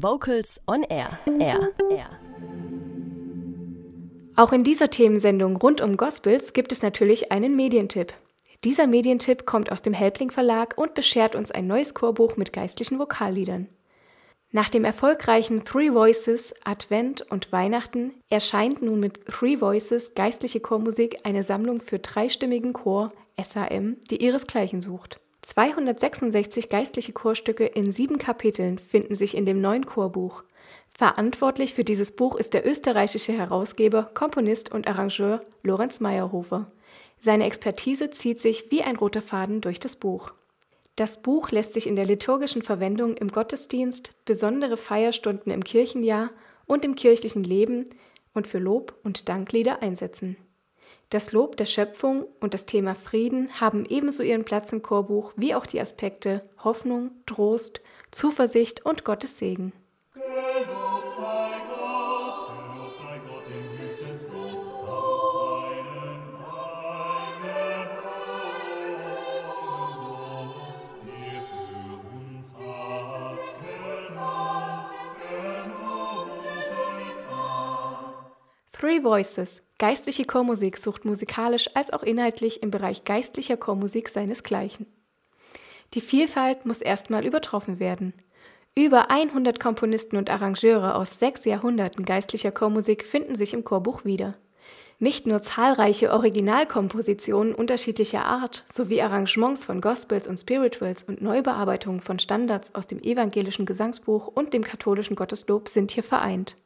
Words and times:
Vocals 0.00 0.60
on 0.68 0.84
Air. 0.84 1.18
Air. 1.40 1.70
Air. 1.90 2.10
Auch 4.36 4.52
in 4.52 4.62
dieser 4.62 4.90
Themensendung 4.90 5.56
rund 5.56 5.80
um 5.80 5.96
Gospels 5.96 6.52
gibt 6.52 6.70
es 6.70 6.82
natürlich 6.82 7.32
einen 7.32 7.56
Medientipp. 7.56 8.12
Dieser 8.62 8.86
Medientipp 8.86 9.44
kommt 9.44 9.72
aus 9.72 9.82
dem 9.82 9.92
Helpling 9.92 10.30
Verlag 10.30 10.78
und 10.78 10.94
beschert 10.94 11.34
uns 11.34 11.50
ein 11.50 11.66
neues 11.66 11.94
Chorbuch 11.94 12.36
mit 12.36 12.52
geistlichen 12.52 13.00
Vokalliedern. 13.00 13.66
Nach 14.52 14.68
dem 14.68 14.84
erfolgreichen 14.84 15.64
Three 15.64 15.92
Voices 15.92 16.54
Advent 16.62 17.22
und 17.22 17.50
Weihnachten 17.50 18.14
erscheint 18.30 18.80
nun 18.80 19.00
mit 19.00 19.26
Three 19.26 19.60
Voices 19.60 20.14
geistliche 20.14 20.60
Chormusik 20.60 21.18
eine 21.24 21.42
Sammlung 21.42 21.80
für 21.80 21.98
dreistimmigen 21.98 22.72
Chor 22.72 23.12
SAM, 23.36 23.96
die 24.12 24.22
ihresgleichen 24.22 24.80
sucht. 24.80 25.20
266 25.42 26.68
geistliche 26.68 27.12
Chorstücke 27.12 27.64
in 27.64 27.90
sieben 27.92 28.18
Kapiteln 28.18 28.78
finden 28.78 29.14
sich 29.14 29.36
in 29.36 29.46
dem 29.46 29.60
neuen 29.60 29.86
Chorbuch. 29.86 30.42
Verantwortlich 30.90 31.74
für 31.74 31.84
dieses 31.84 32.12
Buch 32.12 32.36
ist 32.36 32.54
der 32.54 32.66
österreichische 32.66 33.32
Herausgeber, 33.32 34.10
Komponist 34.14 34.72
und 34.72 34.88
Arrangeur 34.88 35.40
Lorenz 35.62 36.00
Meyerhofer. 36.00 36.70
Seine 37.20 37.44
Expertise 37.44 38.10
zieht 38.10 38.40
sich 38.40 38.70
wie 38.70 38.82
ein 38.82 38.96
roter 38.96 39.22
Faden 39.22 39.60
durch 39.60 39.78
das 39.78 39.96
Buch. 39.96 40.32
Das 40.96 41.22
Buch 41.22 41.52
lässt 41.52 41.72
sich 41.74 41.86
in 41.86 41.94
der 41.94 42.06
liturgischen 42.06 42.62
Verwendung 42.62 43.16
im 43.16 43.28
Gottesdienst, 43.28 44.12
besondere 44.24 44.76
Feierstunden 44.76 45.52
im 45.52 45.62
Kirchenjahr 45.62 46.30
und 46.66 46.84
im 46.84 46.96
kirchlichen 46.96 47.44
Leben 47.44 47.88
und 48.34 48.48
für 48.48 48.58
Lob 48.58 48.94
und 49.04 49.28
Danklieder 49.28 49.82
einsetzen. 49.82 50.36
Das 51.10 51.32
Lob 51.32 51.56
der 51.56 51.64
Schöpfung 51.64 52.26
und 52.38 52.52
das 52.52 52.66
Thema 52.66 52.94
Frieden 52.94 53.62
haben 53.62 53.86
ebenso 53.88 54.22
ihren 54.22 54.44
Platz 54.44 54.72
im 54.72 54.82
Chorbuch 54.82 55.32
wie 55.36 55.54
auch 55.54 55.64
die 55.64 55.80
Aspekte 55.80 56.42
Hoffnung, 56.62 57.12
Trost, 57.24 57.80
Zuversicht 58.10 58.84
und 58.84 59.04
Gottes 59.04 59.38
Segen. 59.38 59.72
Three 78.72 79.02
Voices, 79.02 79.62
geistliche 79.78 80.24
Chormusik, 80.24 80.76
sucht 80.76 81.04
musikalisch 81.04 81.68
als 81.74 81.92
auch 81.92 82.02
inhaltlich 82.02 82.62
im 82.62 82.70
Bereich 82.70 83.04
geistlicher 83.04 83.56
Chormusik 83.56 84.08
seinesgleichen. 84.08 84.86
Die 85.94 86.00
Vielfalt 86.00 86.66
muss 86.66 86.82
erstmal 86.82 87.24
übertroffen 87.24 87.78
werden. 87.78 88.12
Über 88.74 89.10
100 89.10 89.58
Komponisten 89.58 90.16
und 90.16 90.30
Arrangeure 90.30 90.94
aus 90.94 91.18
sechs 91.18 91.44
Jahrhunderten 91.44 92.04
geistlicher 92.04 92.52
Chormusik 92.52 93.04
finden 93.04 93.34
sich 93.34 93.54
im 93.54 93.64
Chorbuch 93.64 94.04
wieder. 94.04 94.34
Nicht 95.00 95.28
nur 95.28 95.40
zahlreiche 95.40 96.12
Originalkompositionen 96.12 97.54
unterschiedlicher 97.54 98.24
Art 98.24 98.64
sowie 98.72 99.00
Arrangements 99.00 99.64
von 99.64 99.80
Gospels 99.80 100.26
und 100.26 100.38
Spirituals 100.38 101.04
und 101.04 101.22
Neubearbeitungen 101.22 102.00
von 102.00 102.18
Standards 102.18 102.74
aus 102.74 102.88
dem 102.88 103.00
evangelischen 103.00 103.64
Gesangsbuch 103.64 104.26
und 104.26 104.52
dem 104.52 104.64
katholischen 104.64 105.14
Gotteslob 105.14 105.68
sind 105.68 105.92
hier 105.92 106.02
vereint. 106.02 106.56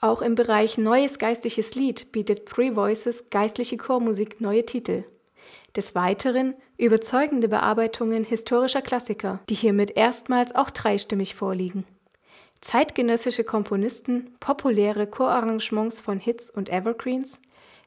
Auch 0.00 0.22
im 0.22 0.36
Bereich 0.36 0.78
Neues 0.78 1.18
geistliches 1.18 1.74
Lied 1.74 2.12
bietet 2.12 2.46
Three 2.46 2.76
Voices 2.76 3.30
geistliche 3.30 3.76
Chormusik 3.76 4.40
neue 4.40 4.64
Titel. 4.64 5.02
Des 5.74 5.96
Weiteren 5.96 6.54
überzeugende 6.76 7.48
Bearbeitungen 7.48 8.22
historischer 8.22 8.80
Klassiker, 8.80 9.40
die 9.48 9.56
hiermit 9.56 9.96
erstmals 9.96 10.54
auch 10.54 10.70
dreistimmig 10.70 11.34
vorliegen. 11.34 11.84
Zeitgenössische 12.60 13.42
Komponisten, 13.42 14.36
populäre 14.38 15.08
Chorarrangements 15.08 16.00
von 16.00 16.20
Hits 16.20 16.48
und 16.48 16.70
Evergreens, 16.70 17.40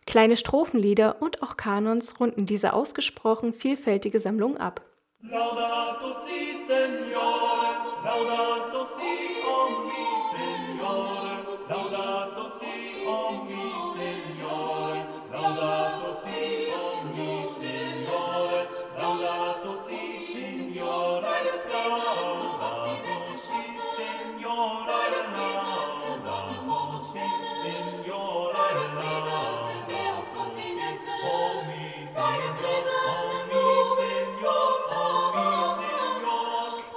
kleine 0.05 0.35
Strophenlieder 0.35 1.21
und 1.21 1.41
auch 1.41 1.55
Kanons 1.55 2.19
runden 2.19 2.45
diese 2.45 2.73
ausgesprochen 2.73 3.53
vielfältige 3.53 4.19
Sammlung 4.19 4.57
ab. 4.57 4.81
Laudato 5.21 6.13
si, 6.25 6.57
Signore, 6.67 7.71
laudato 8.03 8.85
si, 8.97 9.00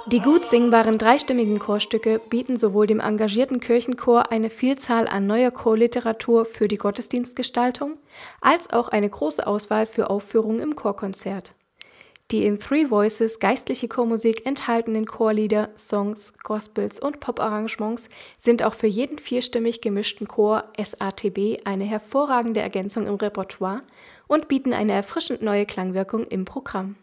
Die 0.07 0.19
gut 0.19 0.45
singbaren 0.45 0.99
dreistimmigen 0.99 1.57
Chorsstücke 1.57 2.19
bieten 2.29 2.59
sowohl 2.59 2.85
dem 2.85 2.99
engagierten 2.99 3.59
Kirchenchor 3.59 4.31
eine 4.31 4.51
Vielzahl 4.51 5.07
an 5.07 5.25
neuer 5.25 5.49
Chorliteratur 5.49 6.45
für 6.45 6.67
die 6.67 6.77
Gottesdienstgestaltung 6.77 7.97
als 8.39 8.71
auch 8.71 8.89
eine 8.89 9.09
große 9.09 9.45
Auswahl 9.47 9.87
für 9.87 10.11
Aufführungen 10.11 10.59
im 10.59 10.75
Chorkonzert. 10.75 11.55
Die 12.29 12.45
in 12.45 12.59
Three 12.59 12.91
Voices 12.91 13.39
geistliche 13.39 13.87
Chormusik 13.87 14.45
enthaltenen 14.45 15.07
Chorlieder, 15.07 15.69
Songs, 15.75 16.33
Gospels 16.43 16.99
und 16.99 17.19
Poparrangements 17.19 18.07
sind 18.37 18.61
auch 18.61 18.75
für 18.75 18.87
jeden 18.87 19.17
vierstimmig 19.17 19.81
gemischten 19.81 20.27
Chor 20.27 20.65
SATB 20.77 21.65
eine 21.65 21.83
hervorragende 21.83 22.61
Ergänzung 22.61 23.07
im 23.07 23.15
Repertoire 23.15 23.81
und 24.27 24.47
bieten 24.47 24.73
eine 24.73 24.93
erfrischend 24.93 25.41
neue 25.41 25.65
Klangwirkung 25.65 26.25
im 26.27 26.45
Programm. 26.45 26.95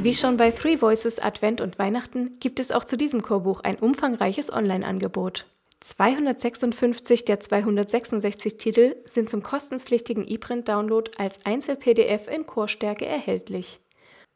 Wie 0.00 0.14
schon 0.14 0.36
bei 0.36 0.52
Three 0.52 0.80
Voices 0.80 1.18
Advent 1.18 1.60
und 1.60 1.80
Weihnachten 1.80 2.38
gibt 2.38 2.60
es 2.60 2.70
auch 2.70 2.84
zu 2.84 2.96
diesem 2.96 3.20
Chorbuch 3.20 3.60
ein 3.60 3.76
umfangreiches 3.76 4.52
Online-Angebot. 4.52 5.46
256 5.80 7.24
der 7.24 7.40
266 7.40 8.58
Titel 8.58 8.94
sind 9.08 9.28
zum 9.28 9.42
kostenpflichtigen 9.42 10.24
E-Print-Download 10.26 11.10
als 11.18 11.44
Einzel-PDF 11.44 12.28
in 12.28 12.46
Chorstärke 12.46 13.06
erhältlich. 13.06 13.80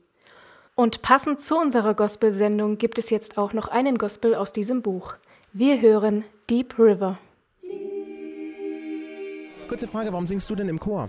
Und 0.75 1.02
passend 1.02 1.40
zu 1.40 1.56
unserer 1.56 1.94
Gospel-Sendung 1.94 2.76
gibt 2.76 2.98
es 2.98 3.10
jetzt 3.10 3.38
auch 3.38 3.52
noch 3.52 3.68
einen 3.68 3.98
Gospel 3.98 4.34
aus 4.34 4.52
diesem 4.52 4.82
Buch. 4.82 5.14
Wir 5.52 5.80
hören 5.80 6.25
Deep 6.50 6.76
River. 6.76 7.20
Kurze 9.68 9.86
Frage, 9.86 10.10
warum 10.12 10.26
singst 10.26 10.50
du 10.50 10.56
denn 10.56 10.68
im 10.68 10.80
Chor? 10.80 11.08